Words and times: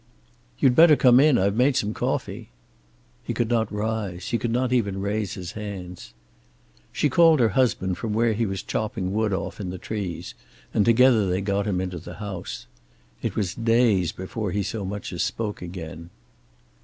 "You'd 0.57 0.73
better 0.75 0.95
come 0.95 1.19
in. 1.19 1.37
I've 1.37 1.55
made 1.55 1.75
some 1.75 1.93
coffee." 1.93 2.49
He 3.21 3.35
could 3.35 3.49
not 3.49 3.71
rise. 3.71 4.29
He 4.29 4.39
could 4.39 4.49
not 4.49 4.73
even 4.73 4.99
raise 4.99 5.35
his 5.35 5.51
hands. 5.51 6.15
She 6.91 7.07
called 7.07 7.39
her 7.39 7.49
husband 7.49 7.99
from 7.99 8.11
where 8.11 8.33
he 8.33 8.47
was 8.47 8.63
chopping 8.63 9.13
wood 9.13 9.31
off 9.31 9.59
in 9.61 9.69
the 9.69 9.77
trees, 9.77 10.33
and 10.73 10.85
together 10.85 11.29
they 11.29 11.39
got 11.41 11.67
him 11.67 11.79
into 11.79 11.99
the 11.99 12.15
house. 12.15 12.65
It 13.21 13.35
was 13.35 13.53
days 13.53 14.11
before 14.11 14.49
he 14.49 14.63
so 14.63 14.83
much 14.85 15.13
as 15.13 15.21
spoke 15.21 15.61
again. 15.61 16.09